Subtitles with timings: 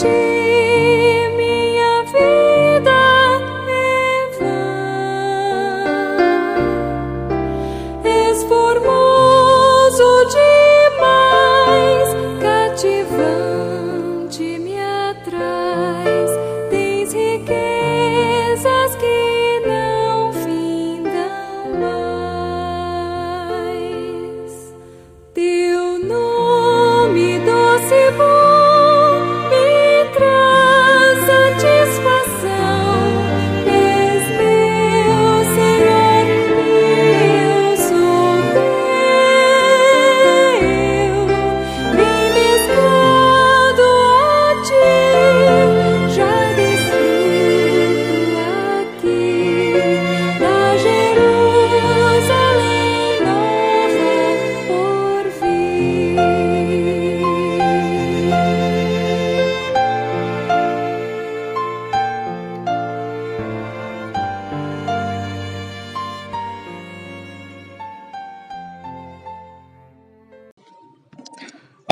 [0.00, 0.29] Jesus.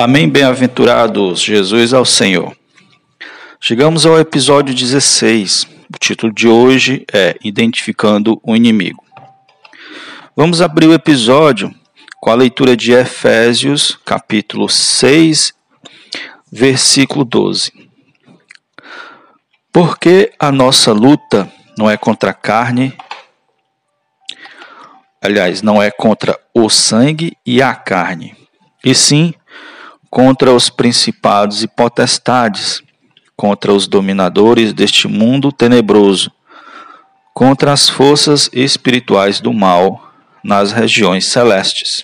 [0.01, 2.55] Amém, bem-aventurados, Jesus ao Senhor.
[3.59, 5.67] Chegamos ao episódio 16.
[5.93, 9.03] O título de hoje é Identificando o Inimigo.
[10.37, 11.75] Vamos abrir o episódio
[12.21, 15.53] com a leitura de Efésios, capítulo 6,
[16.49, 17.73] versículo 12.
[19.69, 22.97] Porque a nossa luta não é contra a carne,
[25.21, 28.33] aliás, não é contra o sangue e a carne,
[28.81, 29.39] e sim contra
[30.53, 32.81] os principados e potestades,
[33.35, 36.29] contra os dominadores deste mundo tenebroso,
[37.33, 40.11] contra as forças espirituais do mal
[40.43, 42.03] nas regiões celestes.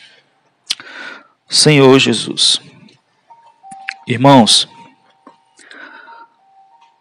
[1.50, 2.62] Senhor Jesus.
[4.08, 4.68] Irmãos,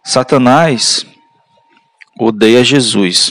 [0.03, 1.07] Satanás
[2.19, 3.31] odeia Jesus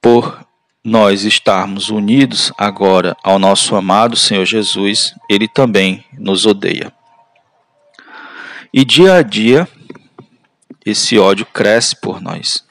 [0.00, 0.45] por
[0.86, 6.92] nós estarmos unidos agora ao nosso amado Senhor Jesus, ele também nos odeia.
[8.72, 9.68] E dia a dia,
[10.84, 12.64] esse ódio cresce por nós.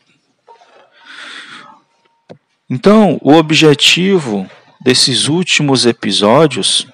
[2.70, 4.50] Então, o objetivo
[4.80, 6.88] desses últimos episódios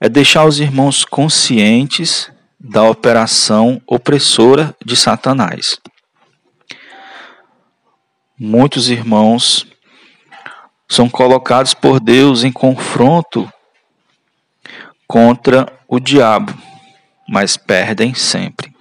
[0.00, 2.28] é deixar os irmãos conscientes
[2.58, 5.78] da operação opressora de Satanás
[8.42, 9.66] muitos irmãos
[10.88, 13.52] são colocados por Deus em confronto
[15.06, 16.56] contra o diabo,
[17.28, 18.74] mas perdem sempre.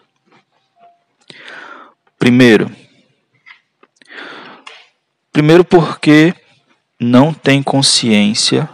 [2.18, 2.74] Primeiro,
[5.34, 6.34] primeiro porque
[6.98, 8.70] não tem consciência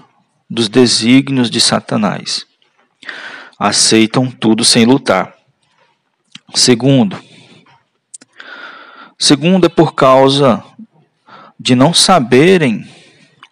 [0.47, 2.45] dos desígnios de Satanás.
[3.57, 5.33] Aceitam tudo sem lutar.
[6.53, 7.19] Segundo,
[9.17, 10.63] segundo é por causa
[11.59, 12.87] de não saberem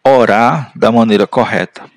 [0.03, 1.89] orar da maneira correta,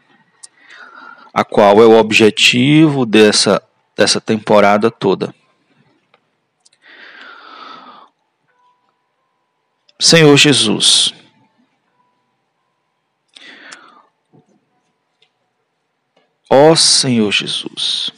[1.34, 3.62] a qual é o objetivo dessa,
[3.97, 5.34] dessa temporada toda.
[9.99, 11.12] Senhor Jesus,
[16.50, 18.12] ó Senhor Jesus,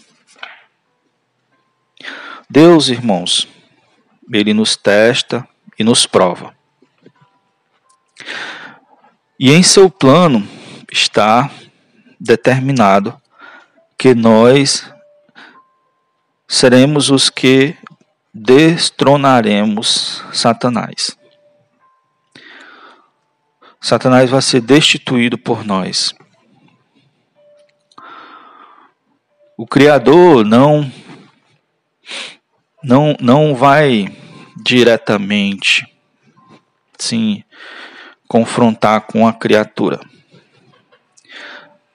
[2.50, 3.46] Deus, irmãos,
[4.32, 5.46] Ele nos testa
[5.78, 6.54] e nos prova.
[9.38, 10.46] E em seu plano
[10.90, 11.50] está
[12.18, 13.20] determinado
[13.96, 14.92] que nós
[16.46, 17.76] seremos os que
[18.32, 21.16] destronaremos Satanás.
[23.80, 26.14] Satanás vai ser destituído por nós.
[29.56, 30.90] O Criador não
[32.82, 34.16] não não vai
[34.56, 35.86] diretamente
[36.98, 37.42] sim
[38.26, 40.00] confrontar com a criatura.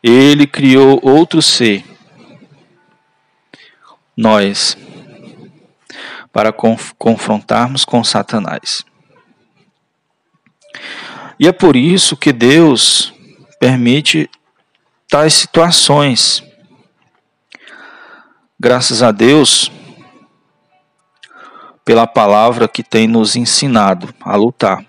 [0.01, 1.85] Ele criou outro ser,
[4.17, 4.77] nós,
[6.31, 8.83] para conf confrontarmos com Satanás.
[11.39, 13.13] E é por isso que Deus
[13.59, 14.29] permite
[15.07, 16.43] tais situações.
[18.59, 19.71] Graças a Deus,
[21.85, 24.85] pela palavra que tem nos ensinado a lutar.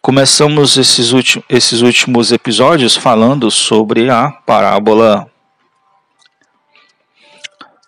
[0.00, 5.28] Começamos esses, últimos, esses últimos episódios falando sobre a parábola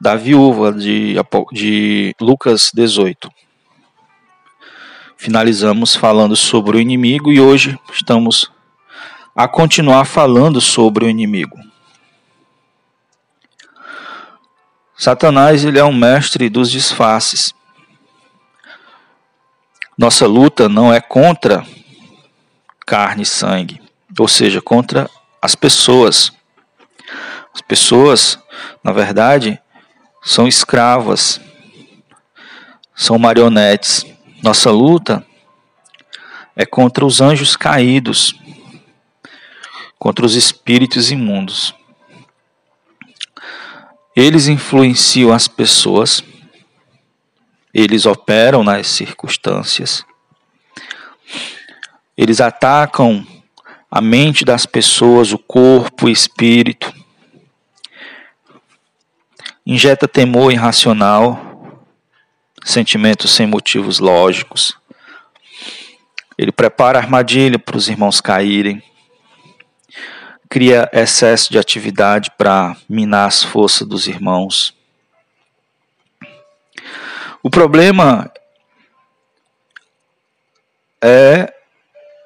[0.00, 1.14] da viúva de,
[1.52, 3.30] de Lucas 18.
[5.16, 8.50] Finalizamos falando sobre o inimigo e hoje estamos
[9.34, 11.67] a continuar falando sobre o inimigo.
[14.98, 17.54] Satanás ele é um mestre dos disfarces.
[19.96, 21.64] Nossa luta não é contra
[22.84, 23.80] carne e sangue,
[24.18, 25.08] ou seja, contra
[25.40, 26.32] as pessoas.
[27.54, 28.40] As pessoas,
[28.82, 29.60] na verdade,
[30.24, 31.40] são escravas,
[32.92, 34.04] são marionetes.
[34.42, 35.24] Nossa luta
[36.56, 38.34] é contra os anjos caídos,
[39.96, 41.77] contra os espíritos imundos.
[44.18, 46.24] Eles influenciam as pessoas,
[47.72, 50.04] eles operam nas circunstâncias
[52.18, 53.24] eles atacam
[53.88, 56.92] a mente das pessoas, o corpo, o espírito.
[59.64, 61.80] Injeta temor irracional,
[62.64, 64.76] sentimentos sem motivos lógicos.
[66.36, 68.82] Ele prepara armadilha para os irmãos caírem.
[70.48, 74.74] Cria excesso de atividade para minar as forças dos irmãos.
[77.42, 78.32] O problema
[81.02, 81.52] é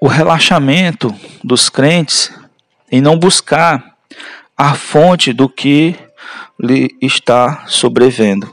[0.01, 2.33] o relaxamento dos crentes
[2.91, 3.97] em não buscar
[4.57, 5.97] a fonte do que
[6.59, 8.51] lhe está sobrevendo.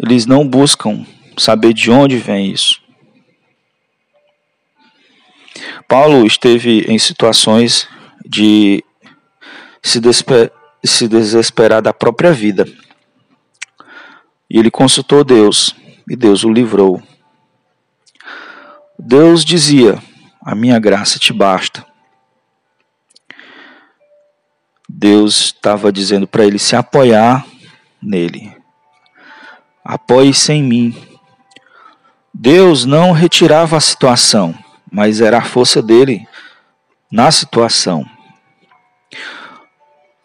[0.00, 1.04] Eles não buscam
[1.36, 2.80] saber de onde vem isso.
[5.88, 7.88] Paulo esteve em situações
[8.24, 8.84] de
[9.82, 9.98] se,
[10.84, 12.66] se desesperar da própria vida.
[14.50, 15.74] E ele consultou Deus,
[16.08, 17.02] e Deus o livrou.
[18.98, 19.98] Deus dizia:
[20.42, 21.86] A minha graça te basta.
[24.86, 27.46] Deus estava dizendo para ele se apoiar
[28.02, 28.54] nele.
[29.84, 31.08] Apoie-se em mim.
[32.34, 34.54] Deus não retirava a situação,
[34.90, 36.26] mas era a força dele
[37.10, 38.04] na situação.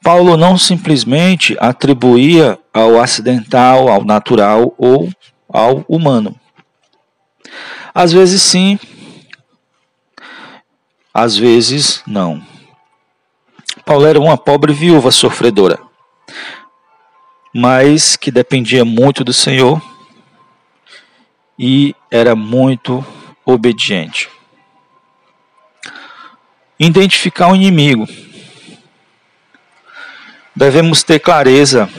[0.03, 5.09] Paulo não simplesmente atribuía ao acidental, ao natural ou
[5.47, 6.37] ao humano.
[7.95, 8.77] Às vezes sim,
[11.13, 12.41] às vezes não.
[13.85, 15.79] Paulo era uma pobre viúva sofredora,
[17.53, 19.81] mas que dependia muito do Senhor
[21.57, 23.05] e era muito
[23.45, 24.32] obediente.
[26.85, 28.05] Identificar o inimigo
[30.53, 31.89] devemos ter clareza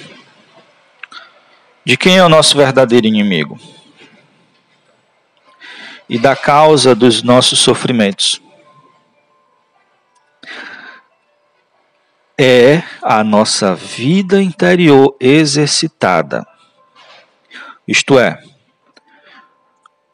[1.87, 3.59] de quem é o nosso verdadeiro inimigo
[6.07, 8.43] e da causa dos nossos sofrimentos.
[12.39, 16.47] É a nossa vida interior exercitada,
[17.89, 18.39] isto é,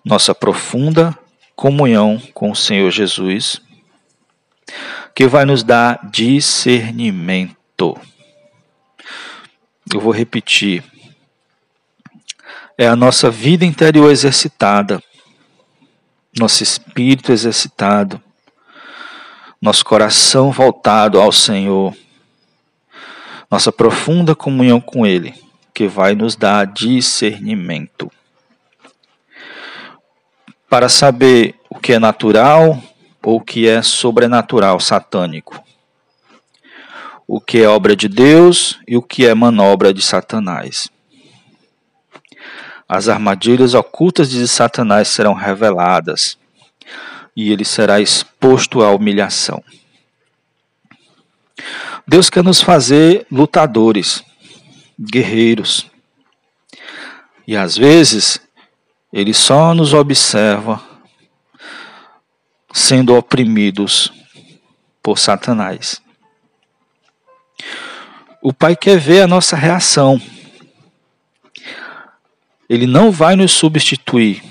[0.04, 1.18] nossa profunda
[1.56, 3.60] comunhão com o Senhor Jesus,
[5.14, 7.98] que vai nos dar discernimento.
[9.92, 10.84] Eu vou repetir.
[12.78, 15.02] É a nossa vida interior exercitada,
[16.38, 18.22] nosso espírito exercitado,
[19.60, 21.94] nosso coração voltado ao Senhor,
[23.50, 25.34] nossa profunda comunhão com Ele,
[25.74, 28.10] que vai nos dar discernimento.
[30.68, 32.82] Para saber o que é natural
[33.22, 35.62] ou que é sobrenatural, satânico
[37.32, 40.90] o que é obra de Deus e o que é manobra de Satanás.
[42.88, 46.36] As armadilhas ocultas de Satanás serão reveladas
[47.36, 49.62] e ele será exposto à humilhação.
[52.04, 54.24] Deus quer nos fazer lutadores,
[55.00, 55.88] guerreiros.
[57.46, 58.40] E às vezes,
[59.12, 60.82] ele só nos observa
[62.72, 64.12] sendo oprimidos
[65.02, 66.00] por Satanás.
[68.42, 70.20] O Pai quer ver a nossa reação.
[72.68, 74.42] Ele não vai nos substituir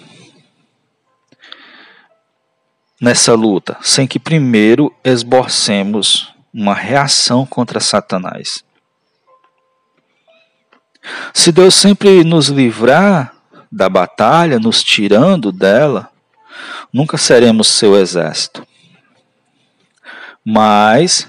[3.02, 8.64] nessa luta sem que primeiro esborcemos uma reação contra Satanás.
[11.34, 13.34] Se Deus sempre nos livrar
[13.72, 16.09] da batalha, nos tirando dela,
[16.92, 18.66] nunca seremos seu exército.
[20.44, 21.28] Mas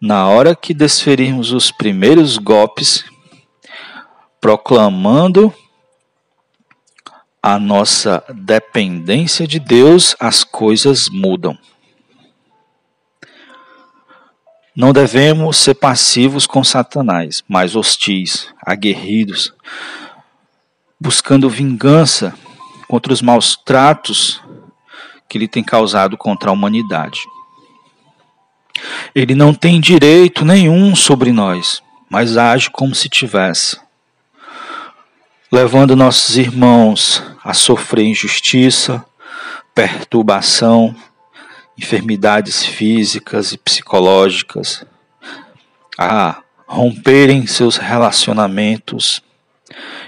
[0.00, 3.04] na hora que desferirmos os primeiros golpes,
[4.40, 5.52] proclamando
[7.42, 11.56] a nossa dependência de Deus, as coisas mudam.
[14.74, 19.54] Não devemos ser passivos com Satanás, mas hostis, aguerridos,
[21.00, 22.36] buscando vingança
[22.88, 24.42] contra os maus tratos
[25.28, 27.20] que ele tem causado contra a humanidade.
[29.14, 33.78] Ele não tem direito nenhum sobre nós, mas age como se tivesse,
[35.50, 39.04] levando nossos irmãos a sofrer injustiça,
[39.74, 40.94] perturbação,
[41.78, 44.84] enfermidades físicas e psicológicas,
[45.98, 49.22] a romperem seus relacionamentos.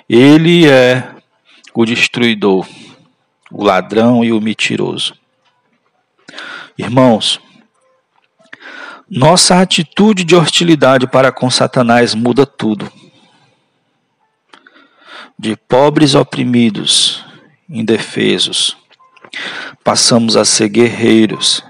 [0.08, 1.14] Ele é
[1.74, 2.66] o destruidor,
[3.50, 5.14] o ladrão e o mentiroso.
[6.76, 7.40] Irmãos,
[9.10, 12.92] nossa atitude de hostilidade para com Satanás muda tudo.
[15.38, 17.24] De pobres oprimidos,
[17.68, 18.76] indefesos,
[19.82, 21.64] passamos a ser guerreiros,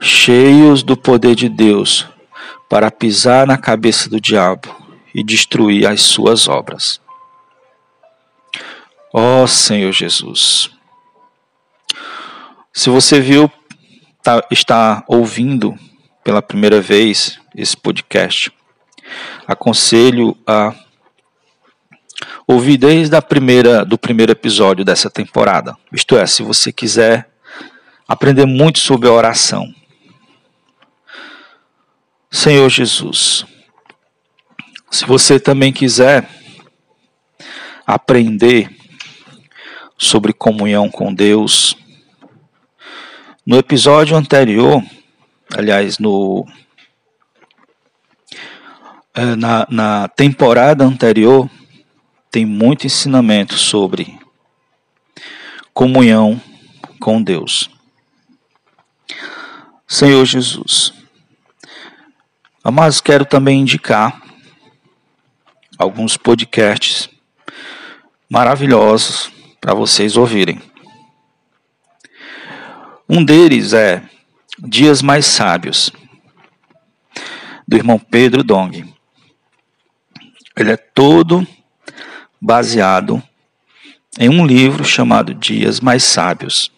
[0.00, 2.06] cheios do poder de Deus,
[2.68, 4.74] para pisar na cabeça do diabo
[5.14, 7.03] e destruir as suas obras.
[9.16, 10.68] Ó oh, Senhor Jesus.
[12.72, 13.48] Se você viu,
[14.20, 15.78] tá, está ouvindo
[16.24, 18.50] pela primeira vez esse podcast,
[19.46, 20.74] aconselho a
[22.44, 25.76] ouvir desde a primeira, do primeiro episódio dessa temporada.
[25.92, 27.30] Isto é, se você quiser
[28.08, 29.72] aprender muito sobre a oração.
[32.32, 33.46] Senhor Jesus,
[34.90, 36.28] se você também quiser
[37.86, 38.82] aprender
[39.96, 41.76] sobre comunhão com Deus,
[43.46, 44.82] no episódio anterior,
[45.54, 46.46] aliás, no
[49.12, 51.48] é, na, na temporada anterior,
[52.30, 54.18] tem muito ensinamento sobre
[55.72, 56.40] comunhão
[56.98, 57.70] com Deus.
[59.86, 60.94] Senhor Jesus,
[62.64, 64.22] mas quero também indicar
[65.78, 67.10] alguns podcasts
[68.28, 69.33] maravilhosos
[69.64, 70.60] para vocês ouvirem.
[73.08, 74.02] Um deles é
[74.58, 75.90] Dias Mais Sábios,
[77.66, 78.94] do irmão Pedro Dong.
[80.54, 81.46] Ele é todo
[82.38, 83.22] baseado
[84.18, 86.70] em um livro chamado Dias Mais Sábios.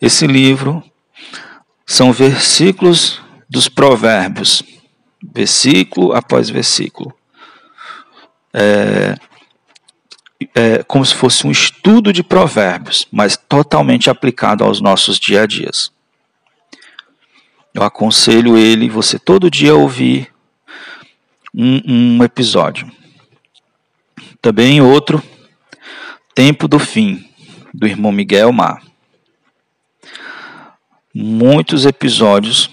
[0.00, 0.82] Esse livro
[1.84, 3.20] são versículos
[3.50, 4.62] dos provérbios,
[5.22, 7.14] versículo após versículo.
[8.50, 9.14] É,
[10.54, 15.46] é como se fosse um estudo de provérbios, mas totalmente aplicado aos nossos dia a
[15.46, 15.90] dias.
[17.74, 20.32] Eu aconselho ele, você todo dia ouvir
[21.54, 22.90] um, um episódio.
[24.40, 25.22] Também outro,
[26.34, 27.28] Tempo do Fim,
[27.74, 28.82] do irmão Miguel Mar.
[31.12, 32.70] Muitos episódios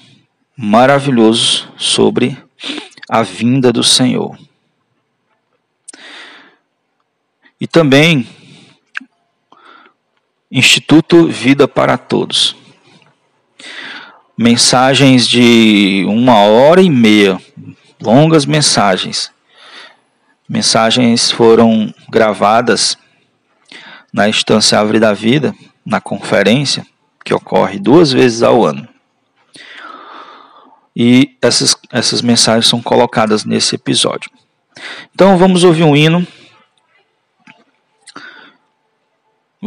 [0.55, 2.37] maravilhosos sobre
[3.09, 4.37] a vinda do Senhor.
[7.59, 8.27] E também
[10.51, 12.55] Instituto Vida para Todos.
[14.37, 17.39] Mensagens de uma hora e meia,
[18.01, 19.31] longas mensagens.
[20.47, 22.97] Mensagens foram gravadas
[24.13, 26.85] na Estância Árvore da Vida, na conferência,
[27.23, 28.87] que ocorre duas vezes ao ano.
[30.95, 34.29] E essas, essas mensagens são colocadas nesse episódio.
[35.13, 36.25] Então vamos ouvir um hino.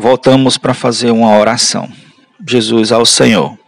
[0.00, 1.88] Voltamos para fazer uma oração.
[2.46, 3.58] Jesus ao Senhor.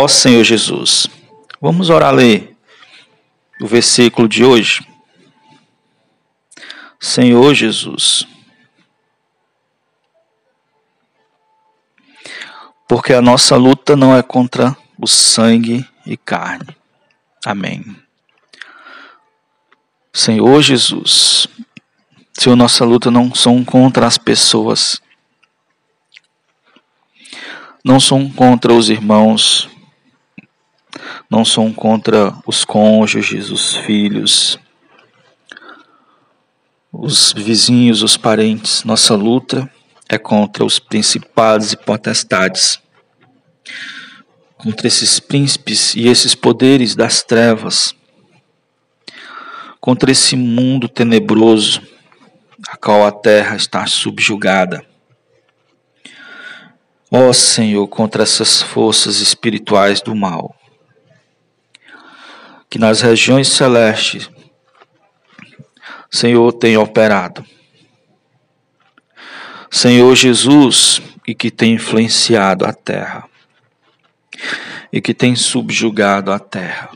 [0.00, 1.08] Ó Senhor Jesus.
[1.60, 2.56] Vamos orar ler
[3.60, 4.86] o versículo de hoje.
[7.00, 8.24] Senhor Jesus.
[12.86, 16.76] Porque a nossa luta não é contra o sangue e carne.
[17.44, 17.84] Amém.
[20.12, 21.48] Senhor Jesus,
[22.38, 25.02] Senhor, nossa luta não são contra as pessoas,
[27.84, 29.68] não são contra os irmãos,
[31.30, 34.58] não são contra os cônjuges, os filhos,
[36.92, 38.82] os vizinhos, os parentes.
[38.84, 39.70] Nossa luta
[40.08, 42.80] é contra os principados e potestades,
[44.56, 47.94] contra esses príncipes e esses poderes das trevas,
[49.80, 51.82] contra esse mundo tenebroso,
[52.68, 54.84] a qual a terra está subjugada.
[57.10, 60.57] Ó Senhor, contra essas forças espirituais do mal,
[62.68, 64.30] que nas regiões celestes,
[66.10, 67.44] Senhor, tem operado.
[69.70, 73.28] Senhor Jesus, e que tem influenciado a terra,
[74.90, 76.90] e que tem subjugado a terra,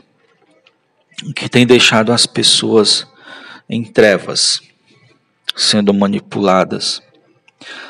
[1.23, 3.07] e que tem deixado as pessoas
[3.69, 4.61] em trevas,
[5.55, 7.01] sendo manipuladas,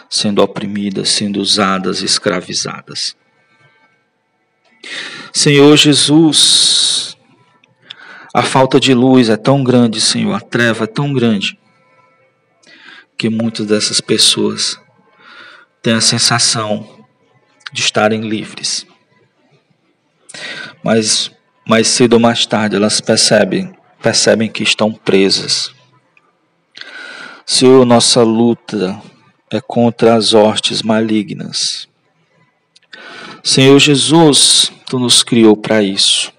[0.09, 3.15] sendo oprimidas, sendo usadas, escravizadas.
[5.31, 6.92] Senhor Jesus,
[8.33, 11.57] a falta de luz é tão grande, Senhor, a treva é tão grande,
[13.15, 14.79] que muitas dessas pessoas
[15.83, 17.05] têm a sensação
[17.71, 18.87] de estarem livres.
[20.83, 21.31] Mas
[21.65, 25.71] mais cedo ou mais tarde elas percebem, percebem que estão presas.
[27.45, 28.99] Senhor, nossa luta
[29.51, 31.87] é contra as hostes malignas.
[33.43, 36.32] Senhor Jesus, tu nos criou para isso.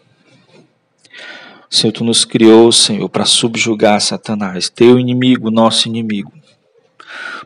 [1.74, 6.32] Senhor, tu nos criou, Senhor, para subjugar Satanás, teu inimigo, nosso inimigo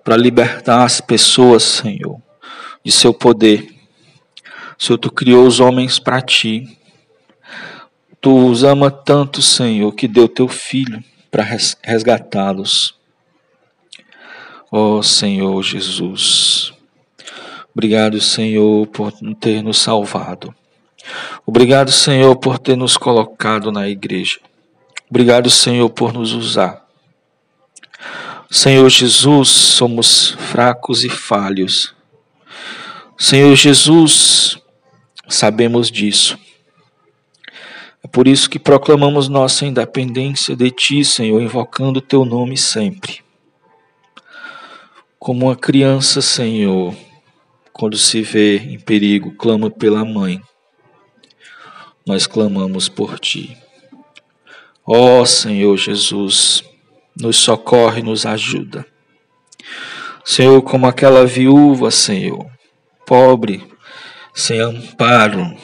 [0.08, 2.20] para libertar as pessoas, Senhor,
[2.84, 3.68] de seu poder.
[4.78, 6.78] Senhor, tu criou os homens para ti.
[8.20, 11.44] Tu os ama tanto, Senhor, que deu teu filho para
[11.82, 12.94] resgatá-los.
[14.70, 16.72] Ó oh, Senhor Jesus.
[17.72, 20.54] Obrigado, Senhor, por ter nos salvado.
[21.46, 24.38] Obrigado, Senhor, por ter nos colocado na igreja.
[25.08, 26.86] Obrigado, Senhor, por nos usar.
[28.50, 31.94] Senhor Jesus, somos fracos e falhos.
[33.16, 34.58] Senhor Jesus,
[35.28, 36.38] sabemos disso.
[38.02, 43.20] É por isso que proclamamos nossa independência de Ti, Senhor, invocando Teu nome sempre.
[45.18, 46.94] Como uma criança, Senhor,
[47.72, 50.40] quando se vê em perigo, clama pela mãe.
[52.08, 53.54] Nós clamamos por Ti.
[54.82, 56.64] Ó Senhor Jesus,
[57.14, 58.86] nos socorre, nos ajuda.
[60.24, 62.50] Senhor, como aquela viúva, Senhor,
[63.04, 63.62] pobre,
[64.32, 65.54] sem amparo,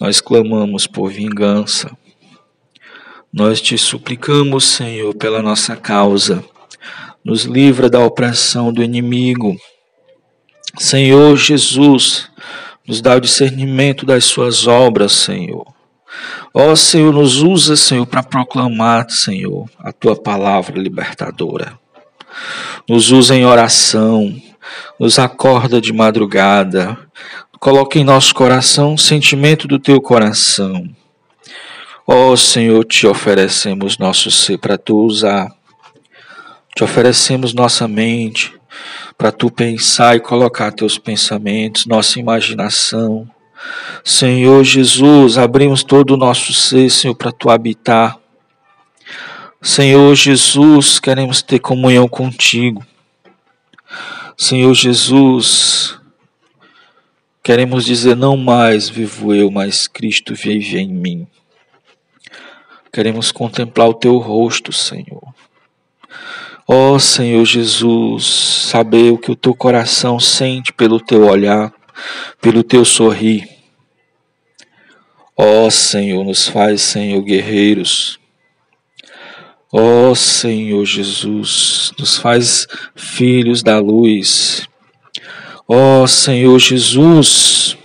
[0.00, 1.94] nós clamamos por vingança.
[3.30, 6.42] Nós te suplicamos, Senhor, pela nossa causa.
[7.22, 9.54] Nos livra da opressão do inimigo.
[10.78, 12.30] Senhor Jesus,
[12.86, 15.66] nos dá o discernimento das suas obras, Senhor.
[16.52, 21.78] Ó oh, Senhor, nos usa, Senhor, para proclamar, Senhor, a tua palavra libertadora.
[22.88, 24.34] Nos usa em oração,
[25.00, 26.96] nos acorda de madrugada,
[27.58, 30.88] coloca em nosso coração o sentimento do teu coração.
[32.06, 35.50] Ó oh, Senhor, te oferecemos nosso ser para tu usar.
[36.76, 38.52] Te oferecemos nossa mente
[39.16, 43.28] para tu pensar e colocar teus pensamentos, nossa imaginação
[44.02, 48.18] Senhor Jesus, abrimos todo o nosso ser, Senhor, para tu habitar.
[49.62, 52.84] Senhor Jesus, queremos ter comunhão contigo.
[54.36, 55.98] Senhor Jesus,
[57.42, 61.26] queremos dizer: não mais vivo eu, mas Cristo vive em mim.
[62.92, 65.34] Queremos contemplar o teu rosto, Senhor.
[66.66, 68.24] Ó oh, Senhor Jesus,
[68.70, 71.70] saber o que o teu coração sente pelo teu olhar,
[72.40, 73.46] pelo teu sorrir.
[75.36, 78.18] Ó Senhor, nos faz, Senhor, guerreiros.
[79.70, 84.66] Ó Senhor Jesus, nos faz filhos da luz.
[85.68, 87.76] Ó Senhor Jesus,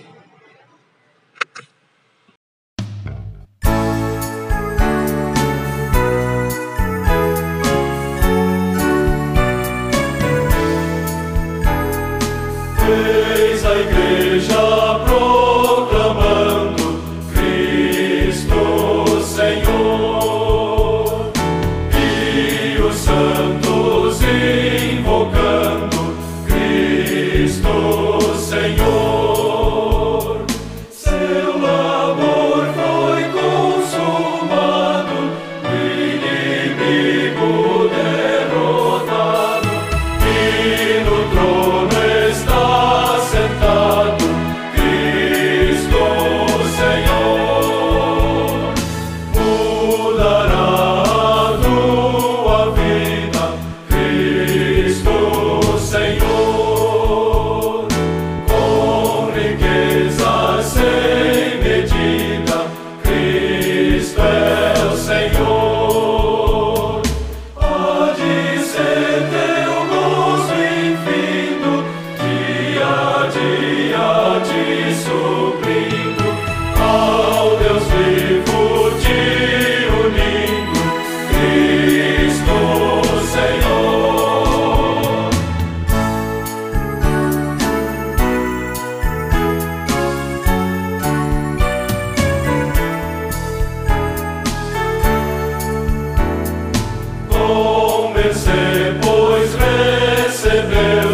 [100.62, 101.09] living.